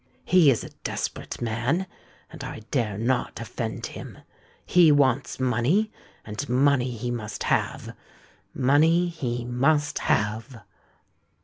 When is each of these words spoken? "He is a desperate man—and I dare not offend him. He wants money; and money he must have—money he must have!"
"He 0.25 0.49
is 0.49 0.63
a 0.63 0.71
desperate 0.83 1.43
man—and 1.43 2.43
I 2.43 2.61
dare 2.71 2.97
not 2.97 3.39
offend 3.39 3.85
him. 3.85 4.17
He 4.65 4.91
wants 4.91 5.39
money; 5.39 5.91
and 6.25 6.49
money 6.49 6.89
he 6.97 7.11
must 7.11 7.43
have—money 7.43 9.09
he 9.09 9.45
must 9.45 9.99
have!" 9.99 10.63